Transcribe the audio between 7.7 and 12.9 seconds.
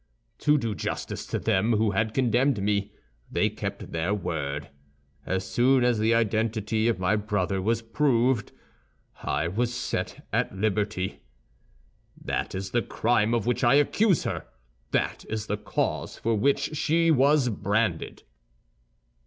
proved, I was set at liberty. "That is the